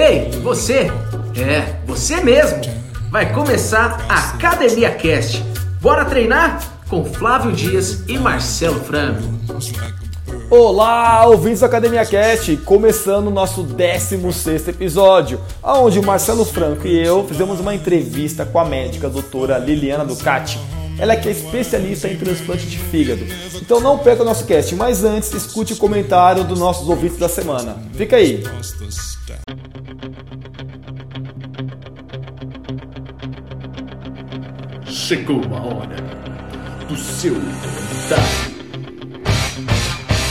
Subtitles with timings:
[0.00, 0.92] Ei, você!
[1.36, 2.60] É, você mesmo!
[3.10, 5.44] Vai começar a Academia Cast.
[5.80, 6.62] Bora treinar?
[6.88, 9.20] Com Flávio Dias e Marcelo Franco.
[10.48, 16.96] Olá, ouvintes da Academia Cast, começando o nosso 16 episódio, onde o Marcelo Franco e
[17.04, 20.60] eu fizemos uma entrevista com a médica a doutora Liliana Ducati.
[20.98, 23.24] Ela é que é especialista em transplante de fígado.
[23.54, 27.28] Então não perca o nosso cast, mas antes escute o comentário dos nossos ouvintes da
[27.28, 27.76] semana.
[27.94, 28.42] Fica aí.
[34.86, 35.96] Chegou a hora
[36.88, 38.58] do seu comentário.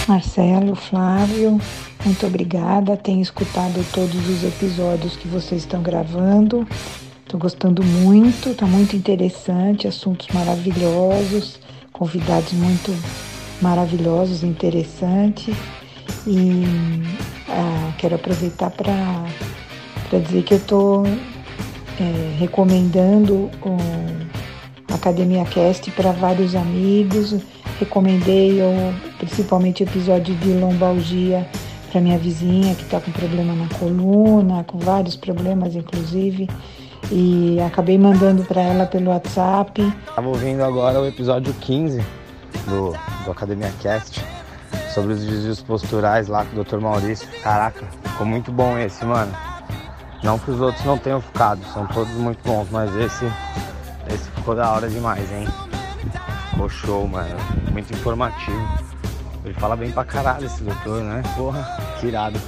[0.07, 1.59] Marcelo, Flávio,
[2.05, 2.95] muito obrigada.
[2.95, 6.65] Tenho escutado todos os episódios que vocês estão gravando.
[7.27, 11.59] Estou gostando muito, está muito interessante, assuntos maravilhosos,
[11.91, 12.89] convidados muito
[13.61, 15.53] maravilhosos, interessantes.
[16.25, 16.63] E
[17.49, 26.55] ah, quero aproveitar para dizer que eu estou é, recomendando o Academia Cast para vários
[26.55, 27.35] amigos.
[27.77, 31.45] Recomendei o, principalmente o episódio de lombalgia
[31.91, 36.47] para minha vizinha que está com problema na coluna, com vários problemas, inclusive.
[37.11, 39.81] E acabei mandando para ela pelo WhatsApp.
[40.07, 42.03] Estava ouvindo agora o episódio 15
[42.67, 44.23] do, do Academia Cast
[44.93, 46.79] sobre os desvios posturais lá com o Dr.
[46.79, 47.27] Maurício.
[47.41, 49.31] Caraca, ficou muito bom esse, mano.
[50.23, 53.25] Não que os outros não tenham ficado, são todos muito bons, mas esse,
[54.13, 55.47] esse ficou da hora demais, hein?
[56.49, 57.35] Ficou show, mano.
[57.71, 58.67] Muito informativo.
[59.45, 61.21] Ele fala bem pra caralho esse doutor, né?
[61.37, 61.63] Porra,
[61.99, 62.39] que irado.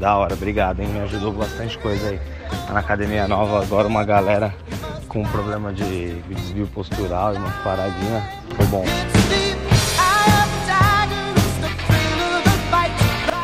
[0.00, 0.88] Da hora, obrigado, hein?
[0.88, 2.18] Me ajudou bastante coisa aí.
[2.66, 4.54] Tá na academia nova agora uma galera
[5.06, 8.26] com problema de desvio postural e uma paradinha.
[8.56, 8.82] Foi bom.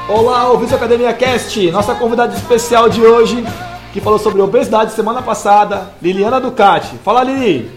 [0.09, 3.45] Olá, ouvintes da Academia Cast, nossa convidada especial de hoje,
[3.92, 6.97] que falou sobre obesidade semana passada, Liliana Ducati.
[7.05, 7.70] Fala, Lili!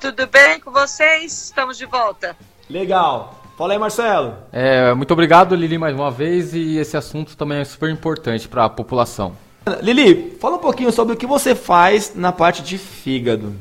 [0.00, 1.44] Tudo bem com vocês?
[1.44, 2.34] Estamos de volta.
[2.70, 3.45] Legal.
[3.56, 4.36] Fala aí, Marcelo.
[4.52, 8.66] É, muito obrigado, Lili, mais uma vez, e esse assunto também é super importante para
[8.66, 9.34] a população.
[9.80, 13.54] Lili, fala um pouquinho sobre o que você faz na parte de fígado.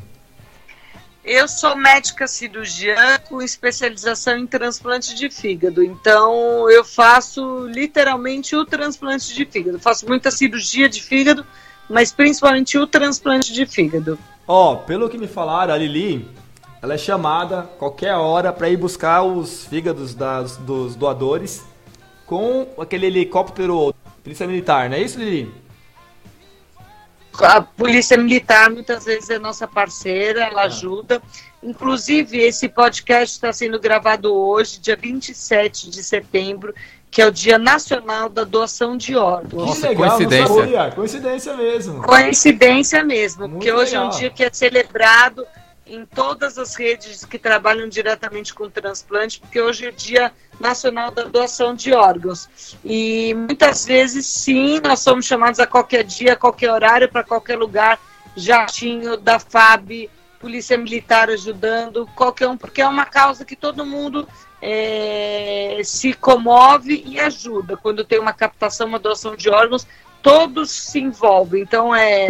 [1.23, 5.81] Eu sou médica cirurgiã com especialização em transplante de fígado.
[5.81, 9.79] Então, eu faço literalmente o transplante de fígado.
[9.79, 11.45] Faço muita cirurgia de fígado,
[11.89, 14.19] mas principalmente o transplante de fígado.
[14.45, 16.27] Ó, oh, pelo que me falaram, a Lili,
[16.81, 21.65] ela é chamada qualquer hora para ir buscar os fígados das, dos doadores
[22.25, 23.93] com aquele helicóptero
[24.23, 25.65] polícia militar, não é isso, Lili?
[27.43, 30.65] a Polícia Militar muitas vezes é nossa parceira, ela ah.
[30.65, 31.21] ajuda.
[31.61, 36.73] Inclusive, esse podcast está sendo gravado hoje, dia 27 de setembro,
[37.09, 39.67] que é o Dia Nacional da Doação de Órgãos.
[39.67, 40.91] Nossa, legal, coincidência.
[40.95, 42.03] Coincidência mesmo.
[42.03, 44.03] Coincidência mesmo, Muito porque hoje legal.
[44.03, 45.45] é um dia que é celebrado
[45.85, 51.11] em todas as redes que trabalham diretamente com transplante, porque hoje é o Dia Nacional
[51.11, 52.49] da Doação de Órgãos.
[52.83, 57.57] E muitas vezes, sim, nós somos chamados a qualquer dia, a qualquer horário, para qualquer
[57.57, 57.99] lugar,
[58.35, 60.09] jatinho da FAB,
[60.39, 64.27] Polícia Militar ajudando, qualquer um, porque é uma causa que todo mundo
[64.61, 67.77] é, se comove e ajuda.
[67.77, 69.87] Quando tem uma captação, uma doação de órgãos,
[70.21, 71.61] todos se envolvem.
[71.61, 72.29] Então, é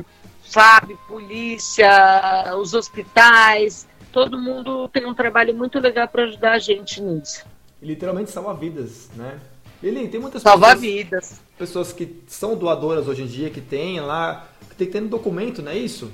[0.50, 7.02] FAB, polícia, os hospitais, todo mundo tem um trabalho muito legal para ajudar a gente
[7.02, 7.46] nisso.
[7.82, 9.40] Literalmente salva vidas, né?
[9.84, 11.42] Lili, tem muitas salva pessoas, vidas.
[11.58, 15.08] pessoas que são doadoras hoje em dia, que tem lá, que tem que ter um
[15.08, 16.12] documento, não é isso?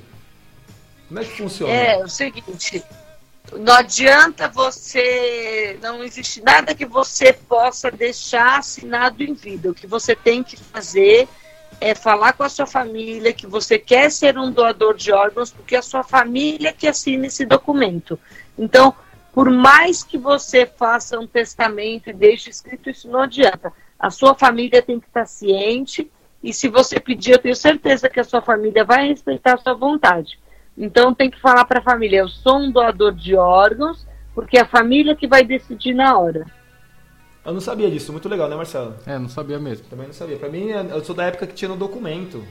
[1.08, 1.72] Como é que funciona?
[1.72, 2.84] É, é o seguinte,
[3.54, 5.78] não adianta você.
[5.82, 9.70] Não existe nada que você possa deixar assinado em vida.
[9.70, 11.28] O que você tem que fazer
[11.82, 15.76] é falar com a sua família que você quer ser um doador de órgãos, porque
[15.76, 18.20] é a sua família que assina esse documento.
[18.58, 18.94] Então,
[19.34, 23.74] por mais que você faça um testamento e deixe escrito, isso não adianta.
[24.00, 26.10] A sua família tem que estar ciente,
[26.44, 29.74] e se você pedir, eu tenho certeza que a sua família vai respeitar a sua
[29.74, 30.40] vontade.
[30.78, 34.06] Então, tem que falar para a família: eu sou um doador de órgãos,
[34.36, 36.46] porque é a família que vai decidir na hora.
[37.44, 38.96] Eu não sabia disso, muito legal, né, Marcelo?
[39.06, 39.86] É, não sabia mesmo.
[39.90, 40.38] Também não sabia.
[40.38, 42.44] Pra mim, eu sou da época que tinha no documento.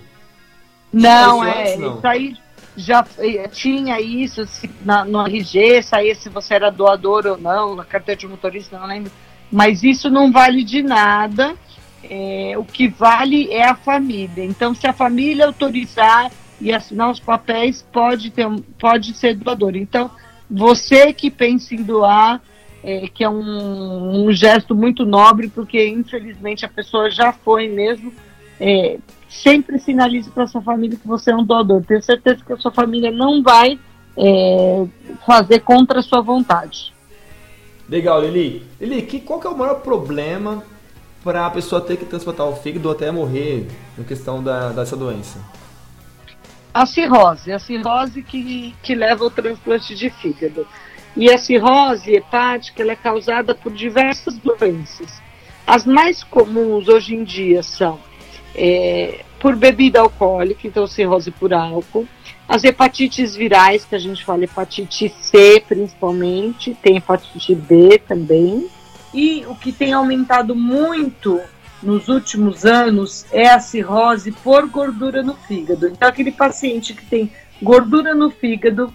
[0.92, 1.96] Não, é, antes, não.
[1.96, 2.37] isso aí
[2.76, 7.76] já eh, tinha isso se, na, no RG, saía se você era doador ou não,
[7.76, 9.12] na carteira de motorista, não lembro.
[9.50, 11.54] Mas isso não vale de nada.
[12.02, 14.44] É, o que vale é a família.
[14.44, 18.46] Então, se a família autorizar e assinar os papéis, pode, ter,
[18.78, 19.76] pode ser doador.
[19.76, 20.10] Então,
[20.50, 22.40] você que pensa em doar,
[22.82, 28.12] é, que é um, um, gesto muito nobre, porque infelizmente a pessoa já foi mesmo,
[28.59, 28.99] é,
[29.29, 31.82] sempre sinalize para sua família que você é um doador.
[31.85, 33.79] Tenho certeza que a sua família não vai
[34.17, 34.87] é,
[35.27, 36.93] fazer contra a sua vontade.
[37.88, 38.62] Legal, Lili.
[38.81, 40.62] Lili, que, qual que é o maior problema
[41.23, 43.67] para a pessoa ter que transplantar o fígado ou até morrer
[43.99, 45.38] em questão da, dessa doença?
[46.73, 50.67] A cirrose, a cirrose que, que leva ao transplante de fígado.
[51.17, 55.21] E a cirrose hepática é causada por diversas doenças.
[55.67, 57.99] As mais comuns hoje em dia são
[58.55, 62.07] é, por bebida alcoólica, então cirrose por álcool,
[62.49, 68.69] as hepatites virais, que a gente fala hepatite C principalmente, tem hepatite B também.
[69.15, 71.41] E o que tem aumentado muito
[71.81, 75.87] nos últimos anos é a cirrose por gordura no fígado.
[75.87, 77.31] Então, aquele paciente que tem
[77.62, 78.93] gordura no fígado,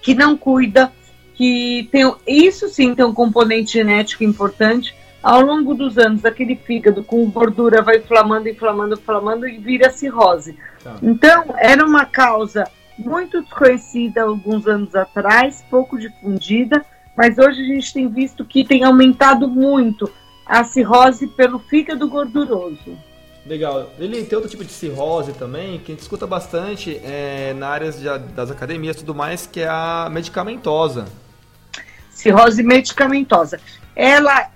[0.00, 0.92] que não cuida,
[1.36, 4.94] que tem isso sim tem um componente genético importante.
[5.22, 10.56] Ao longo dos anos, aquele fígado com gordura vai inflamando, inflamando, inflamando e vira cirrose.
[10.82, 10.96] Tá.
[11.02, 12.64] Então, era uma causa
[12.96, 16.84] muito desconhecida alguns anos atrás, pouco difundida,
[17.16, 20.10] mas hoje a gente tem visto que tem aumentado muito
[20.46, 22.96] a cirrose pelo fígado gorduroso.
[23.44, 23.90] Legal.
[23.98, 27.90] Ele tem outro tipo de cirrose também, que a gente escuta bastante é, na área
[28.34, 31.06] das academias e tudo mais, que é a medicamentosa.
[32.16, 33.60] Cirrose medicamentosa.
[33.94, 34.48] Ela,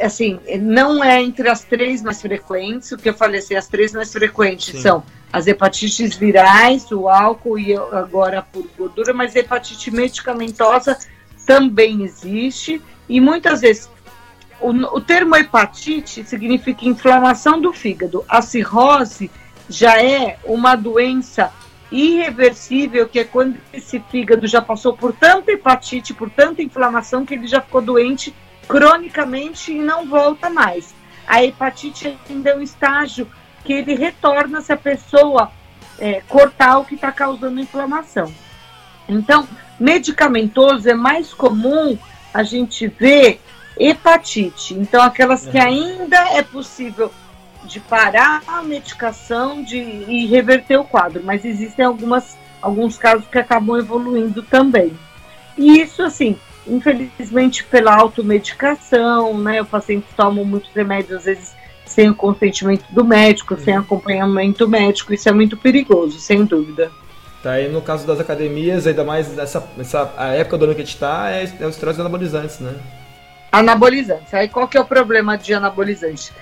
[0.00, 3.92] assim, não é entre as três mais frequentes, o que eu falei assim, as três
[3.92, 4.80] mais frequentes Sim.
[4.80, 10.98] são as hepatites virais, o álcool e agora por gordura, mas hepatite medicamentosa
[11.46, 13.90] também existe e muitas vezes
[14.60, 18.24] o, o termo hepatite significa inflamação do fígado.
[18.26, 19.30] A cirrose
[19.68, 21.52] já é uma doença
[21.92, 27.34] irreversível, que é quando esse fígado já passou por tanta hepatite, por tanta inflamação, que
[27.34, 28.34] ele já ficou doente
[28.66, 30.94] cronicamente e não volta mais.
[31.26, 33.30] A hepatite ainda é um estágio
[33.64, 35.52] que ele retorna se a pessoa
[35.98, 38.32] é, cortar o que está causando inflamação.
[39.08, 39.46] Então,
[39.78, 41.98] medicamentoso é mais comum
[42.32, 43.40] a gente ver
[43.78, 44.74] hepatite.
[44.74, 47.12] Então, aquelas que ainda é possível
[47.64, 53.38] de parar a medicação de, e reverter o quadro, mas existem algumas, alguns casos que
[53.38, 54.92] acabam evoluindo também.
[55.56, 56.36] E isso, assim,
[56.66, 59.62] infelizmente, pela automedicação, né?
[59.62, 65.12] O paciente toma muitos remédios, às vezes sem o consentimento do médico, sem acompanhamento médico,
[65.12, 66.90] isso é muito perigoso, sem dúvida.
[67.42, 70.82] Tá, e no caso das academias, ainda mais nessa, nessa a época do ano que
[70.82, 72.74] a gente está, é, é os esteroides anabolizantes, né?
[73.50, 74.32] Anabolizantes.
[74.32, 76.32] Aí qual que é o problema de anabolizante?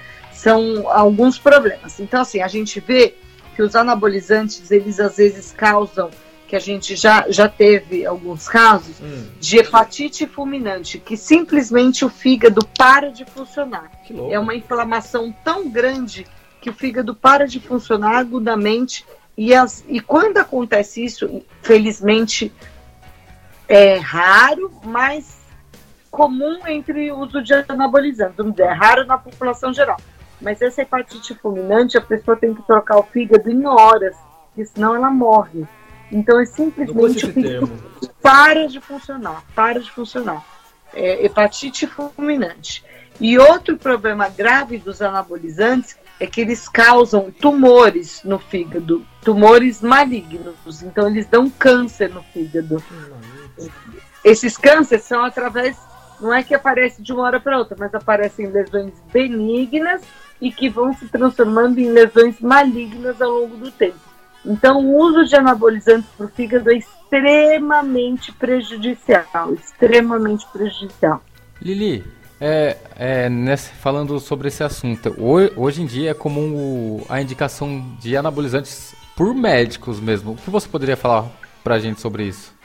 [0.41, 2.01] São alguns problemas.
[2.01, 3.15] Então, assim, a gente vê
[3.55, 6.09] que os anabolizantes, eles às vezes causam
[6.49, 9.27] que a gente já, já teve alguns casos hum.
[9.39, 13.91] de hepatite fulminante, que simplesmente o fígado para de funcionar.
[14.31, 16.27] É uma inflamação tão grande
[16.59, 19.05] que o fígado para de funcionar agudamente.
[19.37, 22.51] E, as, e quando acontece isso, felizmente
[23.69, 25.39] é raro, mas
[26.11, 28.59] comum entre o uso de anabolizantes.
[28.59, 29.99] É raro na população geral.
[30.41, 34.17] Mas essa hepatite fulminante, a pessoa tem que trocar o fígado em horas,
[34.47, 35.67] porque senão ela morre.
[36.11, 37.71] Então é simplesmente o fígado
[38.23, 40.45] para de funcionar, para de funcionar.
[40.93, 42.85] É, hepatite fulminante.
[43.21, 50.83] E outro problema grave dos anabolizantes é que eles causam tumores no fígado, tumores malignos.
[50.83, 52.83] Então eles dão câncer no fígado.
[54.25, 55.76] Esses cânceres são através,
[56.21, 60.03] não é que aparece de uma hora para outra, mas aparecem lesões benignas
[60.40, 63.99] e que vão se transformando em lesões malignas ao longo do tempo.
[64.44, 71.23] Então, o uso de anabolizantes para o fígado é extremamente prejudicial, extremamente prejudicial.
[71.61, 72.04] Lili,
[72.40, 77.85] é, é, nessa, falando sobre esse assunto, hoje, hoje em dia é comum a indicação
[78.00, 80.32] de anabolizantes por médicos mesmo.
[80.32, 81.26] O que você poderia falar
[81.62, 82.59] para a gente sobre isso?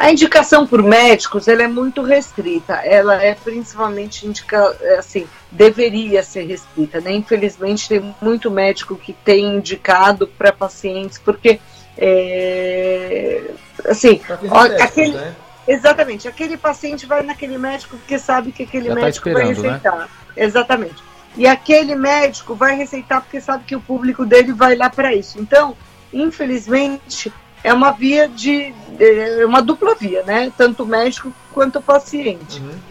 [0.00, 2.72] A indicação por médicos ela é muito restrita.
[2.76, 7.02] Ela é principalmente indica, é, assim, deveria ser restrita.
[7.02, 7.12] Né?
[7.12, 11.60] Infelizmente tem muito médico que tem indicado para pacientes porque
[11.98, 13.50] é,
[13.84, 15.36] assim, ó, aquele, né?
[15.68, 19.42] exatamente, aquele paciente vai naquele médico porque sabe que aquele Já tá médico tá vai
[19.42, 19.48] né?
[19.50, 19.98] receitar.
[19.98, 20.08] Né?
[20.34, 21.04] Exatamente.
[21.36, 25.38] E aquele médico vai receitar porque sabe que o público dele vai lá para isso.
[25.38, 25.76] Então,
[26.10, 27.30] infelizmente,
[27.62, 28.74] é uma via de.
[28.98, 30.52] É uma dupla via, né?
[30.56, 32.60] Tanto o médico quanto o paciente.
[32.60, 32.90] Uhum.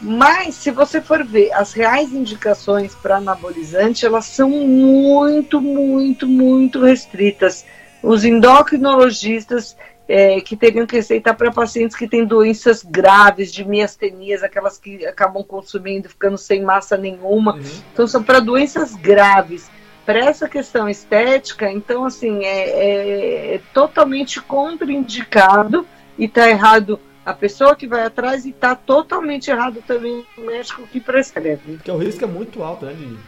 [0.00, 6.84] Mas, se você for ver as reais indicações para anabolizante, elas são muito, muito, muito
[6.84, 7.64] restritas.
[8.00, 14.44] Os endocrinologistas é, que teriam que receitar para pacientes que têm doenças graves de miastenias,
[14.44, 17.54] aquelas que acabam consumindo, ficando sem massa nenhuma.
[17.54, 17.62] Uhum.
[17.92, 19.68] Então, são para doenças graves.
[20.08, 25.86] Para essa questão estética, então, assim, é, é, é totalmente contraindicado
[26.18, 30.86] e está errado a pessoa que vai atrás e está totalmente errado também o médico
[30.86, 31.74] que prescreve.
[31.74, 33.18] Porque o risco é muito alto, né, Lili?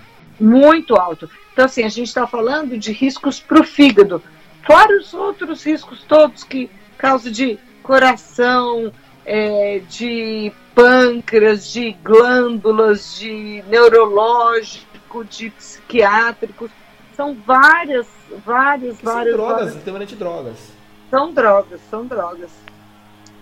[0.41, 1.29] Muito alto.
[1.53, 4.23] Então, assim, a gente está falando de riscos para o fígado.
[4.67, 8.91] Fora os outros riscos todos que causa de coração,
[9.27, 14.90] é, de pâncreas, de glândulas, de neurológico,
[15.25, 16.71] de psiquiátricos.
[17.17, 18.07] São várias,
[18.45, 19.37] várias, que várias.
[19.37, 19.85] São drogas, várias...
[20.17, 20.73] drogas.
[21.11, 22.51] São drogas, são drogas.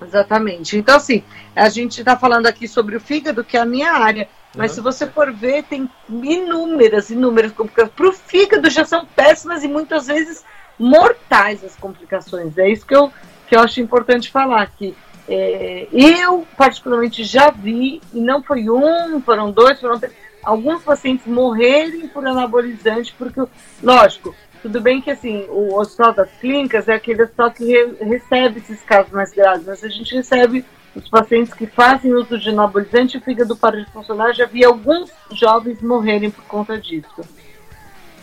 [0.03, 0.77] Exatamente.
[0.77, 1.23] Então, assim,
[1.55, 4.29] a gente está falando aqui sobre o fígado, que é a minha área.
[4.57, 4.75] Mas uhum.
[4.77, 7.95] se você for ver, tem inúmeras, inúmeras complicações.
[7.95, 10.45] Para o fígado já são péssimas e muitas vezes
[10.79, 12.57] mortais as complicações.
[12.57, 13.13] É isso que eu,
[13.47, 14.97] que eu acho importante falar, que
[15.29, 20.15] é, eu particularmente já vi, e não foi um, foram dois, foram três,
[20.49, 23.43] alguns pacientes morrerem por anabolizante, porque,
[23.83, 28.59] lógico, tudo bem que assim, o hospital das clínicas é aquele hospital que re, recebe
[28.59, 30.65] esses casos mais graves, mas a gente recebe
[30.97, 34.65] os pacientes que fazem uso de anabolizante e o fígado para de funcionar, já vi
[34.65, 37.21] alguns jovens morrerem por conta disso.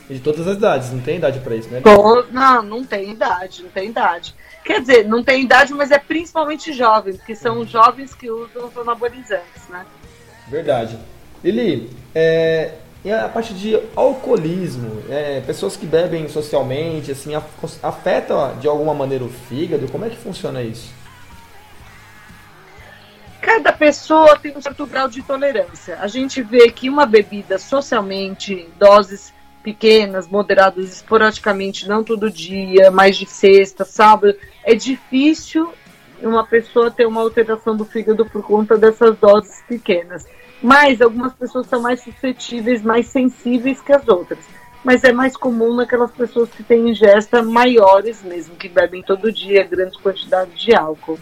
[0.09, 1.81] E de todas as idades, não tem idade para isso, né?
[2.31, 4.35] Não, não tem idade, não tem idade.
[4.63, 8.67] Quer dizer, não tem idade, mas é principalmente jovens, porque são os jovens que usam
[8.67, 9.85] os anabolizantes, né?
[10.47, 10.97] Verdade.
[11.43, 12.73] Lili, é,
[13.03, 17.33] e a parte de alcoolismo, é, pessoas que bebem socialmente, assim,
[17.83, 19.87] afeta de alguma maneira o fígado?
[19.89, 20.91] Como é que funciona isso?
[23.39, 25.99] Cada pessoa tem um certo grau de tolerância.
[25.99, 33.17] A gente vê que uma bebida socialmente, doses pequenas, moderadas, esporadicamente, não todo dia, mais
[33.17, 35.71] de sexta, sábado, é difícil
[36.23, 40.25] uma pessoa ter uma alteração do fígado por conta dessas doses pequenas.
[40.61, 44.39] Mas algumas pessoas são mais suscetíveis, mais sensíveis que as outras.
[44.83, 49.63] Mas é mais comum naquelas pessoas que têm ingesta maiores mesmo, que bebem todo dia
[49.63, 51.19] grandes quantidades de álcool.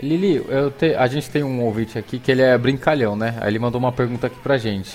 [0.00, 0.44] Lili,
[0.78, 3.38] te, a gente tem um ouvinte aqui que ele é brincalhão, né?
[3.40, 4.94] Aí ele mandou uma pergunta aqui pra gente.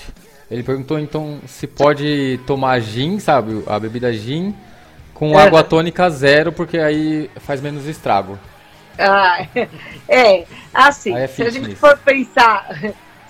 [0.50, 3.62] Ele perguntou então se pode tomar gin, sabe?
[3.66, 4.54] A bebida gin
[5.14, 5.42] com é.
[5.42, 8.38] água tônica zero, porque aí faz menos estrago.
[8.98, 9.46] Ah,
[10.08, 12.68] é, assim, é se a gente for pensar,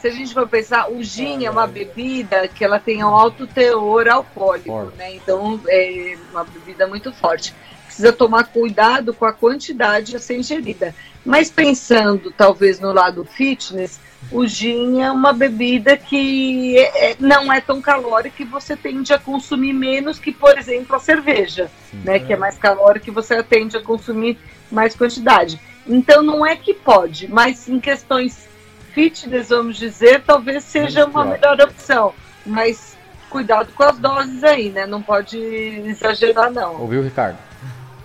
[0.02, 3.47] se a gente for pensar, o gin é uma bebida que ela tem um alto
[3.47, 5.14] teor alcoólico, né?
[5.14, 7.54] Então é uma bebida muito forte.
[7.87, 10.92] Precisa tomar cuidado com a quantidade a ser ingerida.
[11.25, 14.00] Mas pensando talvez no lado fitness,
[14.32, 19.12] o gin é uma bebida que é, é, não é tão calórica e você tende
[19.12, 22.16] a consumir menos que, por exemplo, a cerveja, Sim, né?
[22.16, 22.18] É.
[22.18, 24.37] Que é mais calórica e você tende a consumir
[24.68, 25.61] mais quantidade.
[25.87, 28.50] Então não é que pode, mas em questões
[28.92, 32.14] fitness, vamos dizer, talvez seja uma melhor opção.
[32.44, 32.96] Mas
[33.30, 34.87] cuidado com as doses aí, né?
[34.87, 36.80] Não pode exagerar, não.
[36.80, 37.38] Ouviu, Ricardo?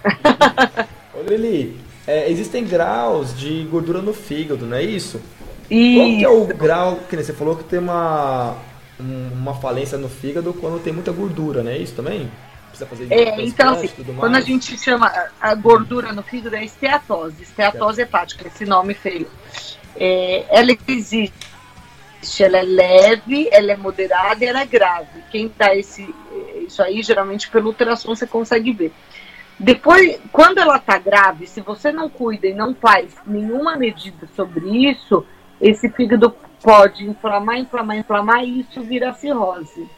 [1.13, 5.21] Ô, Lili, é, existem graus de gordura no fígado, não é isso?
[5.69, 5.99] isso?
[5.99, 8.55] Qual que é o grau, que você falou que tem uma,
[8.99, 12.31] uma falência no fígado quando tem muita gordura, não é isso também?
[12.69, 17.43] Precisa fazer é, então, assim, quando a gente chama a gordura no fígado é esteatose,
[17.43, 19.27] esteatose hepática, esse nome feio.
[19.99, 21.33] É, ela existe,
[22.39, 25.21] ela é leve, ela é moderada e ela é grave.
[25.31, 26.13] Quem dá esse,
[26.65, 28.93] isso aí, geralmente pelo ultrassom você consegue ver.
[29.59, 34.87] Depois, quando ela está grave, se você não cuida e não faz nenhuma medida sobre
[34.87, 35.25] isso,
[35.59, 39.89] esse fígado pode inflamar, inflamar, inflamar e isso vira cirrose.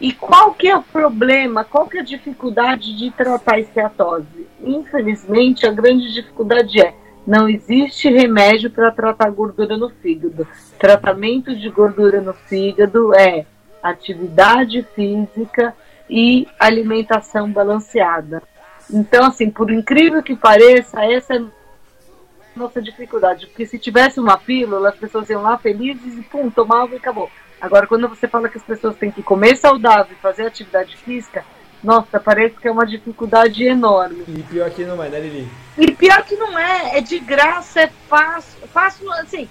[0.00, 4.46] E qual que é o problema, qual que é a dificuldade de tratar a esteatose?
[4.62, 6.94] Infelizmente, a grande dificuldade é
[7.26, 10.46] não existe remédio para tratar gordura no fígado.
[10.78, 13.44] Tratamento de gordura no fígado é
[13.82, 15.74] atividade física
[16.08, 18.42] e alimentação balanceada.
[18.92, 21.46] Então, assim, por incrível que pareça, essa é a
[22.54, 23.46] nossa dificuldade.
[23.46, 27.28] Porque se tivesse uma pílula, as pessoas iam lá felizes e pum, tomavam e acabou.
[27.60, 31.44] Agora, quando você fala que as pessoas têm que comer saudável e fazer atividade física,
[31.82, 34.24] nossa, parece que é uma dificuldade enorme.
[34.28, 35.48] E pior que não é, né, Lili?
[35.78, 39.48] E pior que não é, é de graça, é fácil, fácil assim,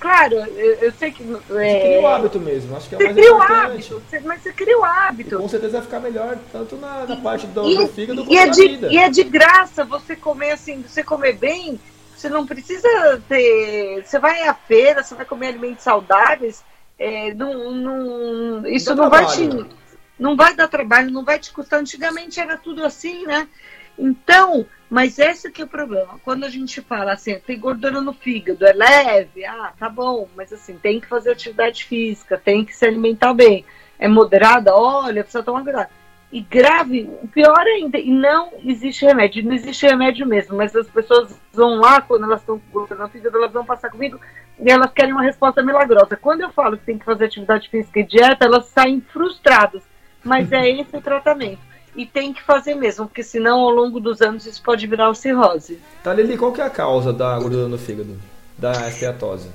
[0.00, 1.22] Claro, eu, eu sei que.
[1.22, 1.36] É...
[1.36, 4.52] Você cria o hábito mesmo, acho que é mais cria o hábito, você, mas você
[4.52, 5.34] cria o hábito.
[5.36, 8.36] E com certeza vai ficar melhor, tanto na, na parte do, e, do fígado quanto
[8.36, 8.88] é na de, vida.
[8.88, 11.80] E é de graça você comer assim, você comer bem,
[12.16, 14.02] você não precisa ter.
[14.04, 16.64] Você vai à feira, você vai comer alimentos saudáveis,
[16.98, 19.48] é, não, não, isso não, não vai te.
[20.18, 21.80] Não vai dar trabalho, não vai te custar.
[21.80, 23.48] Antigamente era tudo assim, né?
[23.98, 26.20] Então, mas esse que é o problema.
[26.24, 30.52] Quando a gente fala assim, tem gordura no fígado, é leve, ah, tá bom, mas
[30.52, 33.64] assim, tem que fazer atividade física, tem que se alimentar bem.
[33.98, 35.88] É moderada, olha, precisa tomar cuidado.
[36.30, 41.40] E grave, pior ainda, e não existe remédio, não existe remédio mesmo, mas as pessoas
[41.52, 44.20] vão lá, quando elas estão com gordura no fígado, elas vão passar comigo
[44.58, 46.16] e elas querem uma resposta milagrosa.
[46.16, 49.82] Quando eu falo que tem que fazer atividade física e dieta, elas saem frustradas,
[50.26, 51.60] mas é esse o tratamento
[51.96, 55.80] e tem que fazer mesmo, porque senão ao longo dos anos isso pode virar cirrose.
[56.02, 58.18] Tá, Lili, qual que é a causa da gordura no fígado,
[58.58, 59.48] da esteatose?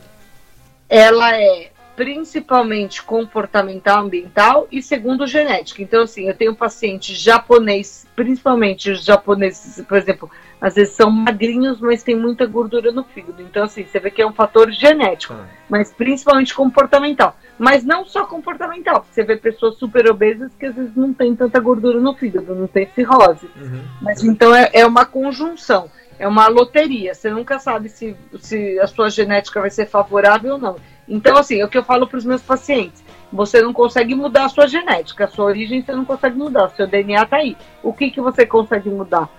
[0.89, 5.83] Ela é principalmente comportamental, ambiental e segundo genética.
[5.83, 11.81] Então, assim, eu tenho pacientes japonês, principalmente os japoneses, por exemplo, às vezes são magrinhos,
[11.81, 13.41] mas tem muita gordura no fígado.
[13.41, 15.47] Então, assim, você vê que é um fator genético, ah.
[15.67, 17.35] mas principalmente comportamental.
[17.57, 21.59] Mas não só comportamental, você vê pessoas super obesas que às vezes não tem tanta
[21.59, 23.49] gordura no fígado, não tem cirrose.
[23.55, 23.81] Uhum.
[24.01, 25.89] Mas então é, é uma conjunção,
[26.19, 27.15] é uma loteria.
[27.15, 30.75] Você nunca sabe se, se a sua genética vai ser favorável ou não.
[31.07, 33.03] Então, assim, é o que eu falo para os meus pacientes.
[33.33, 36.75] Você não consegue mudar a sua genética, a sua origem você não consegue mudar, o
[36.75, 37.57] seu DNA está aí.
[37.81, 39.29] O que, que você consegue mudar?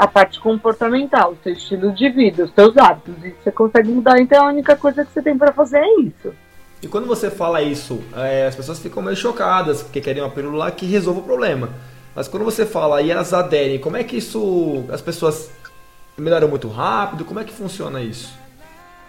[0.00, 3.22] A parte comportamental, o seu estilo de vida, os seus hábitos.
[3.22, 6.32] Isso você consegue mudar, então a única coisa que você tem para fazer é isso.
[6.82, 10.70] E quando você fala isso, é, as pessoas ficam meio chocadas, porque querem uma pílula
[10.70, 11.68] que resolva o problema.
[12.16, 14.86] Mas quando você fala e elas aderem, como é que isso.
[14.90, 15.50] As pessoas
[16.16, 17.22] melhoram muito rápido?
[17.22, 18.32] Como é que funciona isso?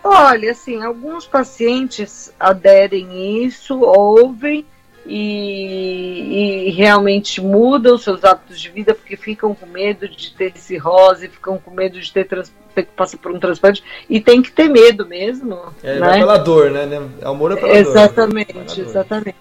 [0.03, 4.65] Olha, assim, alguns pacientes aderem isso, ouvem
[5.05, 11.27] e, e, realmente mudam seus hábitos de vida porque ficam com medo de ter cirrose,
[11.27, 14.51] ficam com medo de ter, trans, ter que passar por um transplante e tem que
[14.51, 15.59] ter medo mesmo.
[15.83, 16.19] É, né?
[16.19, 16.87] pela dor, né?
[17.23, 18.61] Amor é pela exatamente, dor.
[18.61, 19.35] Exatamente, exatamente.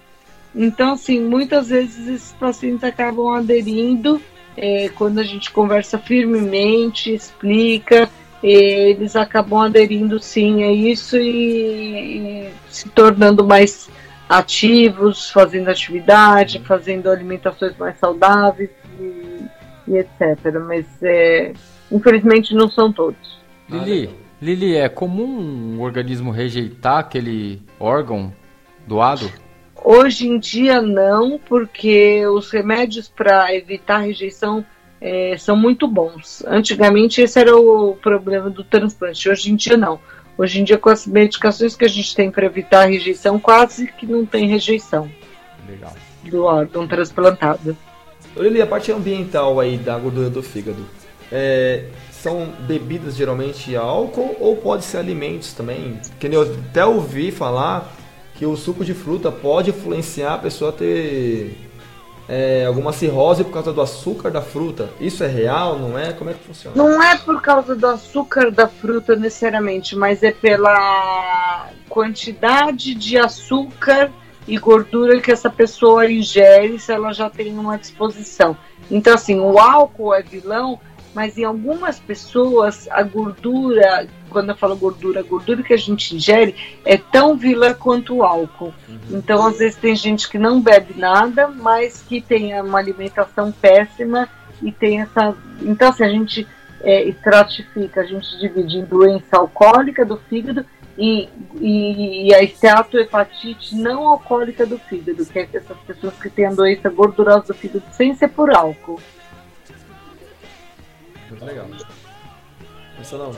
[0.53, 4.21] Então, assim, muitas vezes esses pacientes acabam aderindo
[4.57, 8.09] é, quando a gente conversa firmemente, explica
[8.43, 13.87] eles acabam aderindo sim a isso e, e se tornando mais
[14.31, 19.41] ativos, fazendo atividade, fazendo alimentações mais saudáveis e,
[19.89, 20.57] e etc.
[20.65, 21.51] Mas é,
[21.91, 23.41] infelizmente não são todos.
[23.67, 24.09] Lili,
[24.41, 28.33] Lili, é comum um organismo rejeitar aquele órgão
[28.87, 29.29] doado?
[29.83, 34.63] Hoje em dia não, porque os remédios para evitar rejeição
[35.01, 36.41] é, são muito bons.
[36.47, 39.99] Antigamente esse era o problema do transplante, hoje em dia não.
[40.41, 43.85] Hoje em dia, com as medicações que a gente tem para evitar a rejeição, quase
[43.85, 45.07] que não tem rejeição
[45.69, 45.93] Legal.
[46.23, 47.77] do órgão transplantado.
[48.35, 50.83] Olha a parte ambiental aí da gordura do fígado.
[51.31, 55.99] É, são bebidas geralmente álcool ou pode ser alimentos também?
[56.19, 57.93] Que eu até ouvi falar
[58.33, 61.55] que o suco de fruta pode influenciar a pessoa a ter
[62.33, 64.89] é, alguma cirrose por causa do açúcar da fruta.
[65.01, 66.13] Isso é real, não é?
[66.13, 66.73] Como é que funciona?
[66.77, 74.09] Não é por causa do açúcar da fruta necessariamente, mas é pela quantidade de açúcar
[74.47, 78.55] e gordura que essa pessoa ingere se ela já tem uma disposição.
[78.89, 80.79] Então, assim, o álcool é vilão
[81.13, 86.15] mas em algumas pessoas a gordura, quando eu falo gordura, a gordura que a gente
[86.15, 88.73] ingere é tão vilã quanto o álcool.
[88.87, 88.99] Uhum.
[89.11, 94.29] Então, às vezes, tem gente que não bebe nada, mas que tem uma alimentação péssima
[94.61, 95.35] e tem essa.
[95.61, 96.47] Então, assim, a gente
[96.81, 100.65] é, estratifica, a gente divide em doença alcoólica do fígado
[100.97, 106.45] e, e, e a esteatohepatite não alcoólica do fígado, que é essas pessoas que têm
[106.45, 108.99] a doença gordurosa do fígado sem ser por álcool.
[111.41, 111.67] Muito legal.
[113.13, 113.35] Não.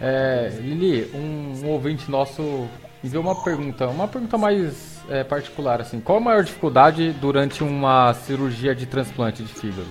[0.00, 2.68] É, Lili, um, um, ouvinte nosso
[3.02, 6.00] enviou uma pergunta, uma pergunta mais é, particular, assim.
[6.00, 9.86] Qual a maior dificuldade durante uma cirurgia de transplante de fígado?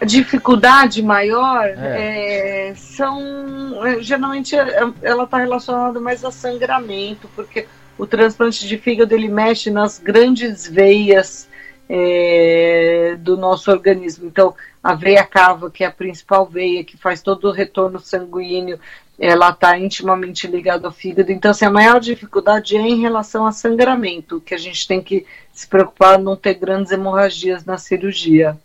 [0.00, 2.70] A dificuldade maior é.
[2.70, 8.78] É, são é, geralmente é, ela está relacionada mais a sangramento, porque o transplante de
[8.78, 11.48] fígado ele mexe nas grandes veias
[11.88, 14.26] é, do nosso organismo.
[14.26, 18.78] Então, a veia cava, que é a principal veia que faz todo o retorno sanguíneo,
[19.18, 21.32] ela está intimamente ligada ao fígado.
[21.32, 25.26] Então, assim, a maior dificuldade é em relação a sangramento, que a gente tem que
[25.52, 28.56] se preocupar não ter grandes hemorragias na cirurgia.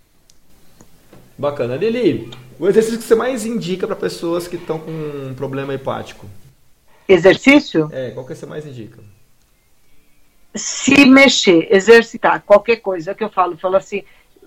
[1.35, 1.75] Bacana.
[1.75, 6.27] Lili, o exercício que você mais indica para pessoas que estão com um problema hepático?
[7.09, 7.89] Exercício?
[7.91, 8.99] É, qual que você mais indica?
[10.55, 14.03] Se mexer, exercitar, qualquer coisa é que eu falo, eu falo assim,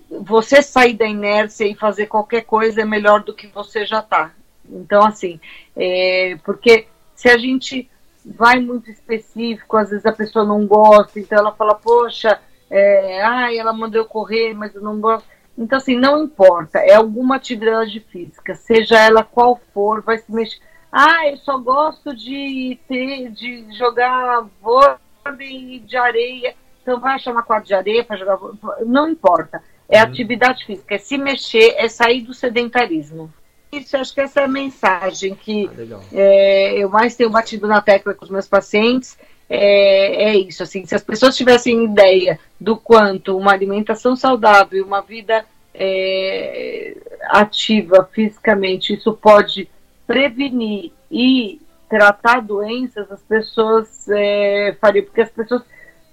[0.09, 4.31] você sair da inércia e fazer qualquer coisa é melhor do que você já está.
[4.69, 5.39] Então, assim,
[5.75, 7.89] é, porque se a gente
[8.25, 12.39] vai muito específico, às vezes a pessoa não gosta, então ela fala, poxa,
[12.69, 15.27] é, ai, ela mandou eu correr, mas eu não gosto.
[15.57, 20.59] Então, assim, não importa, é alguma atividade física, seja ela qual for, vai se mexer.
[20.91, 24.95] Ah, eu só gosto de ter, de jogar vôlei
[25.31, 26.55] de areia.
[26.81, 28.85] Então vai chamar quadro de areia para jogar vôlei.
[28.85, 29.61] Não importa.
[29.89, 30.09] É uhum.
[30.09, 33.31] atividade física, é se mexer, é sair do sedentarismo.
[33.71, 37.81] Isso, acho que essa é a mensagem que ah, é, eu mais tenho batido na
[37.81, 39.17] tecla com os meus pacientes.
[39.49, 45.01] É, é, isso, assim, se as pessoas tivessem ideia do quanto uma alimentação saudável, uma
[45.01, 46.97] vida é,
[47.29, 49.69] ativa fisicamente, isso pode
[50.05, 55.63] prevenir e tratar doenças, as pessoas é, fariam, porque as pessoas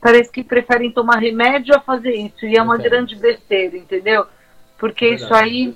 [0.01, 4.27] parece que preferem tomar remédio a fazer isso, e é uma grande besteira, entendeu?
[4.79, 5.75] Porque isso aí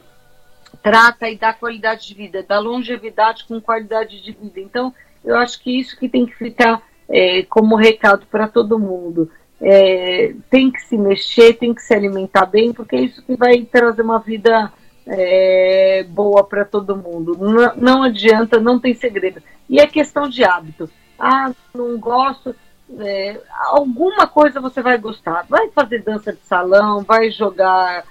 [0.82, 4.60] trata e dá qualidade de vida, dá longevidade com qualidade de vida.
[4.60, 9.30] Então, eu acho que isso que tem que ficar é, como recado para todo mundo.
[9.60, 13.62] É, tem que se mexer, tem que se alimentar bem, porque é isso que vai
[13.62, 14.72] trazer uma vida
[15.08, 17.36] é, boa para todo mundo.
[17.38, 19.42] Não, não, adianta, não tem segredo.
[19.68, 20.88] E é questão de hábito.
[21.18, 22.54] Ah, não gosto.
[23.00, 23.40] É,
[23.70, 25.46] alguma coisa você vai gostar.
[25.48, 28.04] Vai fazer dança de salão, vai jogar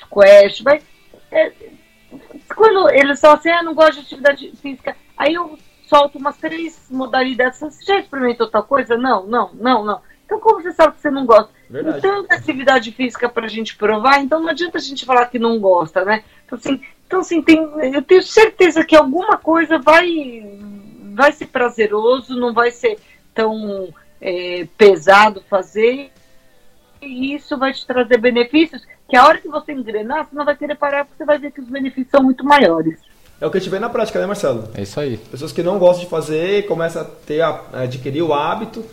[0.00, 0.82] squash, vai.
[1.30, 1.52] É,
[2.54, 5.56] quando eles falam assim, ah, não gosto de atividade física, aí eu
[5.88, 7.60] solto umas três modalidades.
[7.60, 8.96] Você já experimentou tal coisa?
[8.96, 10.00] Não, não, não, não.
[10.24, 11.50] Então, como você sabe que você não gosta?
[11.68, 12.00] Verdade.
[12.00, 15.58] Tanta atividade física para a gente provar, então não adianta a gente falar que não
[15.58, 16.22] gosta, né?
[16.50, 17.58] Então, assim, então, assim tem,
[17.94, 20.58] eu tenho certeza que alguma coisa vai,
[21.14, 22.98] vai ser prazeroso, não vai ser
[23.34, 23.88] tão
[24.20, 26.10] é, pesado fazer,
[27.00, 30.56] e isso vai te trazer benefícios que a hora que você engrenar, você não vai
[30.56, 32.98] querer parar, porque você vai ver que os benefícios são muito maiores.
[33.40, 34.68] É o que a gente vê na prática, né, Marcelo?
[34.74, 35.16] É isso aí.
[35.16, 38.84] Pessoas que não gostam de fazer, começam a ter a, a adquirir o hábito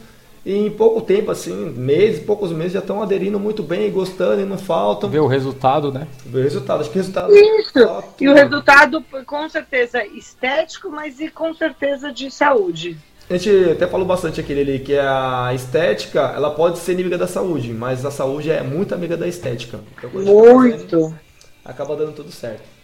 [0.47, 4.45] e em pouco tempo, assim, meses, poucos meses, já estão aderindo muito bem, gostando e
[4.45, 5.09] não faltam.
[5.09, 6.07] Ver o resultado, né?
[6.25, 6.79] Ver o resultado.
[6.79, 7.35] Acho que o resultado.
[7.35, 8.03] Isso!
[8.21, 12.97] E o resultado, com certeza, estético, mas e com certeza de saúde.
[13.29, 17.27] A gente até falou bastante aqui ali que a estética ela pode ser inimiga da
[17.27, 19.81] saúde, mas a saúde é muito amiga da estética.
[19.97, 21.01] Então, muito!
[21.01, 21.19] Fazendo,
[21.65, 22.76] acaba dando tudo certo.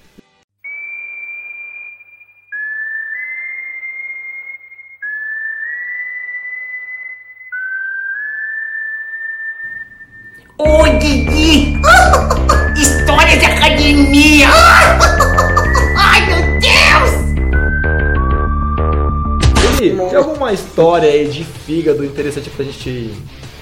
[19.92, 23.14] Tem alguma história aí de fígado interessante pra gente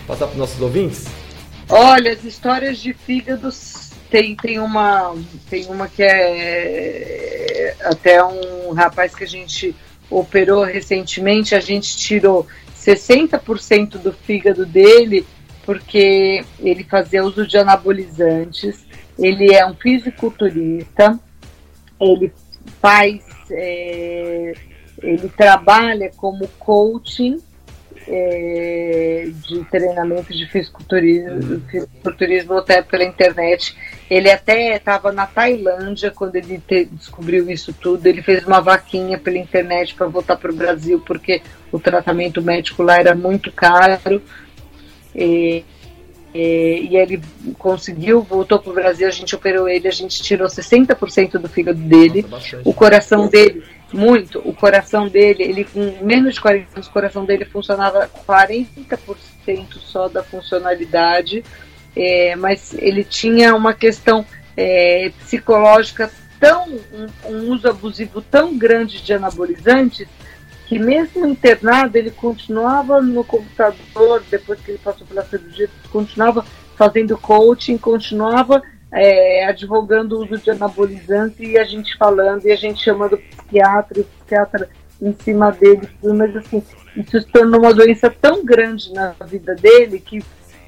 [0.08, 1.06] passar pros nossos ouvintes?
[1.70, 3.50] Olha, as histórias de fígado
[4.10, 5.16] tem, tem, uma,
[5.50, 9.76] tem uma que é até um rapaz que a gente
[10.10, 12.46] operou recentemente, a gente tirou
[12.78, 15.26] 60% do fígado dele
[15.66, 18.86] porque ele fazia uso de anabolizantes,
[19.18, 21.18] ele é um fisiculturista,
[22.00, 22.34] ele
[22.82, 24.54] faz, é,
[25.02, 27.40] ele trabalha como coaching
[28.08, 31.62] é, de treinamento de fisiculturismo, uhum.
[31.70, 33.76] fisiculturismo até pela internet.
[34.10, 38.06] Ele até estava na Tailândia quando ele te, descobriu isso tudo.
[38.06, 42.84] Ele fez uma vaquinha pela internet para voltar para o Brasil porque o tratamento médico
[42.84, 44.22] lá era muito caro.
[45.16, 45.64] E,
[46.34, 47.22] e, e ele
[47.58, 51.80] conseguiu, voltou para o Brasil, a gente operou ele, a gente tirou 60% do fígado
[51.80, 56.88] dele, Nossa, o coração dele, muito, o coração dele, ele com menos de 40 anos,
[56.88, 58.68] o coração dele funcionava 40%
[59.80, 61.44] só da funcionalidade,
[61.96, 64.26] é, mas ele tinha uma questão
[64.56, 70.08] é, psicológica tão, um, um uso abusivo tão grande de anabolizantes
[70.68, 76.46] que mesmo internado ele continuava no computador, depois que ele passou pela cirurgia, continuava
[76.78, 82.56] fazendo coaching, continuava é, advogando o uso de anabolizante e a gente falando, e a
[82.56, 83.20] gente chamando
[83.52, 84.70] psiquiatra, e o psiquiatra
[85.02, 86.64] em cima dele, mas assim,
[86.96, 90.24] isso se tornou uma doença tão grande na vida dele que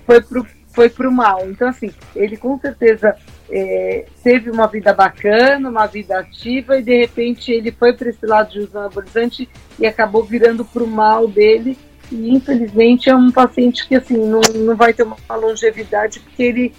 [0.05, 1.47] foi pro, foi pro mal.
[1.49, 3.15] Então, assim, ele com certeza
[3.49, 8.25] é, teve uma vida bacana, uma vida ativa, e de repente ele foi para esse
[8.25, 9.47] lado de uso anabolizante
[9.79, 11.77] e acabou virando para o mal dele.
[12.11, 16.73] E infelizmente é um paciente que assim não, não vai ter uma longevidade porque ele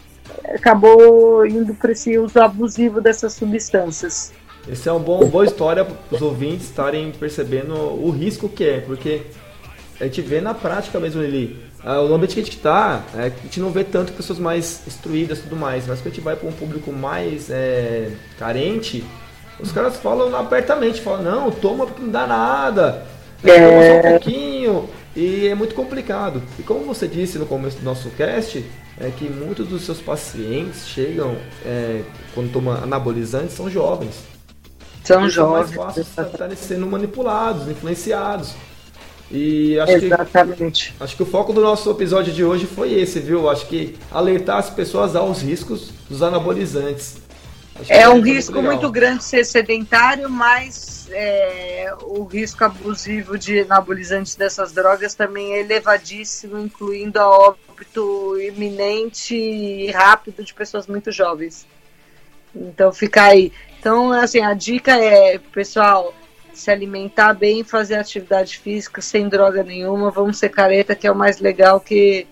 [0.54, 4.32] acabou indo para esse uso abusivo dessas substâncias.
[4.68, 8.80] Esse é uma bom, boa história para os ouvintes estarem percebendo o risco que é,
[8.80, 9.22] porque
[10.00, 13.26] a gente vê na prática mesmo ali ah, o ambiente que a gente está, é,
[13.26, 16.24] a gente não vê tanto pessoas mais instruídas e tudo mais, mas quando a gente
[16.24, 19.04] vai para um público mais é, carente,
[19.60, 23.06] os caras falam abertamente, falam, não, toma porque não dá nada,
[23.44, 23.68] é.
[23.68, 24.88] toma só um pouquinho.
[25.14, 26.42] E é muito complicado.
[26.58, 28.64] E como você disse no começo do nosso cast,
[28.98, 32.02] é que muitos dos seus pacientes chegam, é,
[32.34, 34.33] quando tomam anabolizantes, são jovens.
[35.04, 35.76] São jovens.
[35.76, 38.54] mais fáceis de estarem sendo manipulados, influenciados.
[39.30, 40.94] E acho que, Exatamente.
[41.00, 43.48] acho que o foco do nosso episódio de hoje foi esse, viu?
[43.48, 47.16] Acho que alertar as pessoas aos riscos dos anabolizantes.
[47.74, 48.72] Acho que É um muito risco legal.
[48.72, 55.60] muito grande ser sedentário, mas é, o risco abusivo de anabolizantes dessas drogas também é
[55.60, 61.66] elevadíssimo, incluindo a óbito iminente e rápido de pessoas muito jovens.
[62.54, 63.50] Então fica aí.
[63.84, 66.14] Então, assim, a dica é, pessoal,
[66.54, 71.14] se alimentar bem, fazer atividade física sem droga nenhuma, vamos ser careta, que é o
[71.14, 72.26] mais legal que,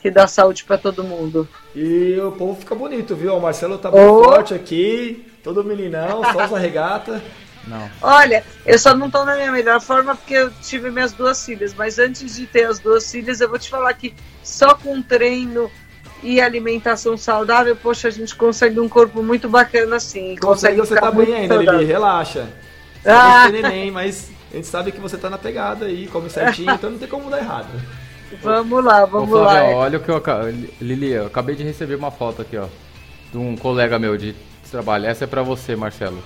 [0.00, 1.48] que dá saúde para todo mundo.
[1.74, 3.34] E o povo fica bonito, viu?
[3.34, 4.22] O Marcelo tá bem Oh.
[4.22, 7.20] forte aqui, todo meninão, só usa regata.
[7.66, 7.90] Não.
[8.00, 11.74] Olha, eu só não tô na minha melhor forma porque eu tive minhas duas filhas,
[11.74, 15.68] mas antes de ter as duas filhas, eu vou te falar que só com treino
[16.22, 20.36] e alimentação saudável, poxa, a gente consegue um corpo muito bacana assim.
[20.36, 21.80] Consegue, você tá bem ainda, saudável.
[21.80, 22.46] Lili, relaxa.
[23.02, 23.48] Você Ah.
[23.50, 26.98] neném, mas a gente sabe que você tá na pegada aí, come certinho, então não
[26.98, 27.68] tem como dar errado.
[28.42, 29.76] Vamos lá, Ô, vamos Flávio, lá.
[29.76, 30.22] olha o que eu.
[30.80, 32.66] Lili, eu acabei de receber uma foto aqui, ó.
[33.30, 34.34] De um colega meu de
[34.70, 35.06] trabalho.
[35.06, 36.20] Essa é pra você, Marcelo.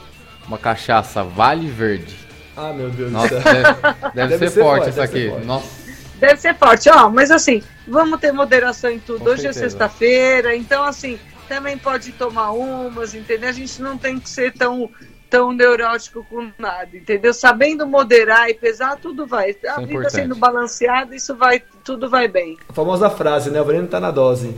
[0.49, 2.17] Uma cachaça Vale Verde.
[2.57, 3.53] Ah, meu Deus Nossa, do céu.
[3.53, 5.29] deve, deve Deve ser, ser forte forte, essa aqui.
[5.29, 5.47] forte.
[5.47, 5.80] Nossa.
[6.21, 9.21] Deve ser forte, ó, mas assim, vamos ter moderação em tudo.
[9.21, 9.71] Com Hoje é certeza.
[9.71, 13.49] sexta-feira, então assim, também pode tomar umas, entendeu?
[13.49, 14.91] A gente não tem que ser tão
[15.31, 17.33] tão neurótico com nada, entendeu?
[17.33, 19.45] Sabendo moderar e pesar, tudo vai.
[19.45, 20.13] A é vida importante.
[20.13, 22.59] sendo balanceada, isso vai, tudo vai bem.
[22.69, 23.61] A famosa frase, né?
[23.61, 24.55] O veneno tá na dose.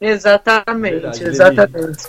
[0.00, 1.30] Exatamente, Verdade, Lili.
[1.30, 2.08] exatamente.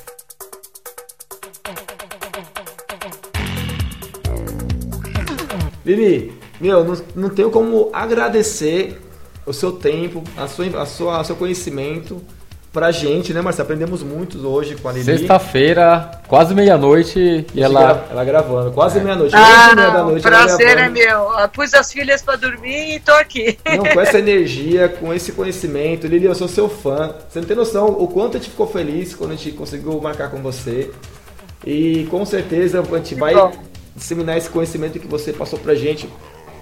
[5.86, 9.00] Lili, meu, não, não tenho como agradecer
[9.46, 12.22] o seu tempo, a sua, a sua, o seu conhecimento
[12.72, 13.64] pra gente, né, Marcelo?
[13.66, 15.04] Aprendemos muito hoje com a Lili.
[15.04, 17.82] Sexta-feira, quase meia-noite, e ela.
[17.82, 20.22] Ela, ela gravando, quase meia-noite, onze e meia da Ah, noite.
[20.22, 21.32] prazer é meu.
[21.38, 23.58] Eu Pus as filhas pra dormir e tô aqui.
[23.66, 27.14] Não, com essa energia, com esse conhecimento, Lili, eu sou seu fã.
[27.28, 30.30] Você não tem noção o quanto a gente ficou feliz quando a gente conseguiu marcar
[30.30, 30.92] com você.
[31.66, 33.52] E com certeza a gente vai bom.
[33.96, 36.08] disseminar esse conhecimento que você passou pra gente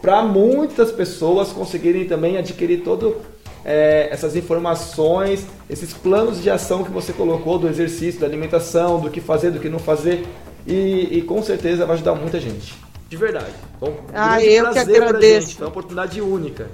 [0.02, 3.18] para muitas pessoas conseguirem também adquirir todo
[3.66, 9.10] é, essas informações, esses planos de ação que você colocou do exercício, da alimentação, do
[9.10, 10.26] que fazer, do que não fazer.
[10.66, 12.76] E, e com certeza vai ajudar muita gente.
[13.10, 13.54] De verdade.
[13.80, 15.48] Bom, um Ah, eu que prazer pra agradeço.
[15.50, 15.60] gente.
[15.62, 16.68] É uma oportunidade única.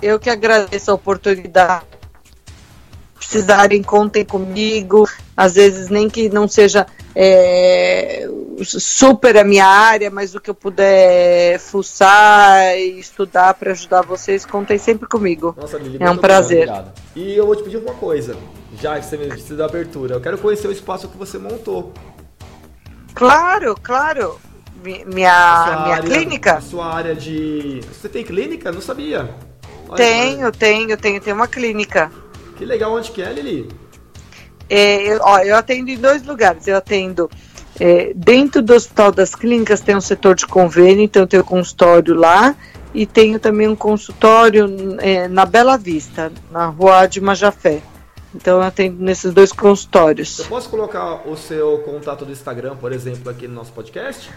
[0.00, 1.84] Eu que agradeço a oportunidade.
[3.16, 5.08] Precisarem, contem comigo.
[5.36, 8.28] Às vezes, nem que não seja é,
[8.62, 14.44] super a minha área, mas o que eu puder fuçar e estudar para ajudar vocês,
[14.44, 15.54] contem sempre comigo.
[15.58, 16.68] Nossa, Lili, É um prazer.
[17.16, 18.36] E eu vou te pedir uma coisa,
[18.80, 20.14] já que você me disse da abertura.
[20.16, 21.92] Eu quero conhecer o espaço que você montou.
[23.14, 24.38] Claro, claro.
[24.84, 26.54] Mi- Minha, sua minha área- clínica?
[26.56, 27.80] a sua área de.
[27.92, 28.70] Você tem clínica?
[28.70, 29.30] Não sabia.
[29.88, 32.10] Olha, Tenho, tenho, tenho, tenho uma clínica.
[32.64, 33.68] Que legal, onde que é, Lili?
[34.70, 36.66] É, eu, ó, eu atendo em dois lugares.
[36.66, 37.30] Eu atendo
[37.78, 42.14] é, dentro do Hospital das Clínicas, tem um setor de convênio, então eu tenho consultório
[42.14, 42.56] lá.
[42.94, 44.66] E tenho também um consultório
[45.00, 47.82] é, na Bela Vista, na rua de Majafé.
[48.34, 50.38] Então eu atendo nesses dois consultórios.
[50.38, 54.30] Eu posso colocar o seu contato do Instagram, por exemplo, aqui no nosso podcast?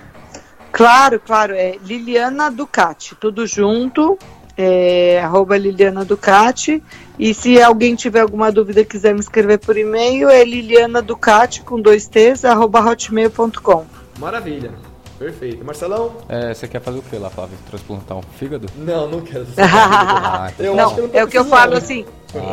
[0.74, 4.20] Claro, claro, é Liliana Ducati, tudo junto,
[4.58, 6.84] é, arroba Liliana Ducati.
[7.20, 11.62] E se alguém tiver alguma dúvida e quiser me escrever por e-mail, é Liliana Ducati
[11.62, 13.86] com dois T's, arroba hotmail.com.
[14.20, 14.72] Maravilha.
[15.18, 15.66] Perfeito.
[15.66, 16.12] Marcelão?
[16.30, 17.58] É, você quer fazer o que lá, Flávio?
[17.70, 18.68] Transplantar um fígado?
[18.78, 19.48] Não, não quero.
[19.58, 22.06] Ah, Eu não, acho que eu não é o que eu falo assim,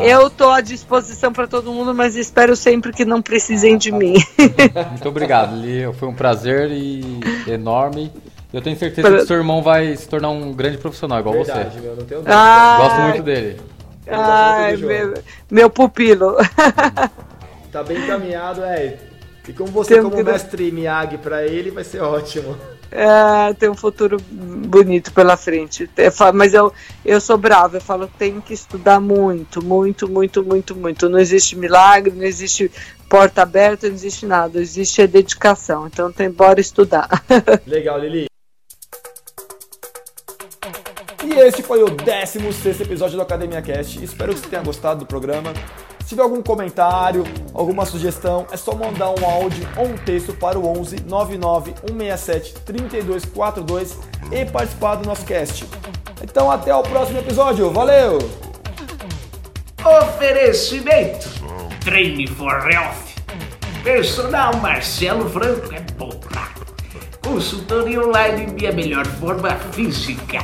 [0.03, 4.15] eu tô à disposição para todo mundo, mas espero sempre que não precisem de mim.
[4.91, 5.93] Muito obrigado, Li.
[5.95, 8.11] Foi um prazer e enorme.
[8.55, 11.81] Eu tenho certeza que seu irmão vai se tornar um grande profissional, igual Verdade, você.
[11.81, 12.37] meu, não tenho dúvida.
[12.37, 13.61] Ah, Gosto muito dele.
[14.07, 15.15] Ai, meu,
[15.51, 16.37] meu pupilo.
[17.73, 18.97] Tá bem encaminhado, é.
[19.49, 22.57] E como você, Tem como que- mestre Miyagi pra ele, vai ser ótimo.
[22.93, 25.91] É, tem um futuro bonito pela frente.
[25.97, 26.73] Eu falo- Mas eu,
[27.05, 31.09] eu sou brava, eu falo tem que estudar muito, muito, muito, muito, muito.
[31.09, 32.71] Não existe milagre, não existe
[33.09, 34.61] porta aberta, não existe nada.
[34.61, 35.89] Existe a dedicação.
[35.89, 37.09] Então tem bora estudar.
[37.67, 38.27] Legal, Lili.
[41.35, 44.03] E este foi o 16 episódio do Academia Cast.
[44.05, 45.53] Espero que você tenha gostado do programa.
[45.99, 50.57] Se tiver algum comentário, alguma sugestão, é só mandar um áudio ou um texto para
[50.57, 53.99] o 11 99 167 3242
[54.31, 55.67] e participar do nosso cast.
[56.23, 57.69] Então até o próximo episódio.
[57.73, 58.19] Valeu!
[59.85, 61.29] Oferecimento:
[61.85, 63.13] Treine for Health.
[63.83, 66.11] Personal Marcelo Franco é bom.
[67.27, 70.39] Consultoria online minha melhor forma física.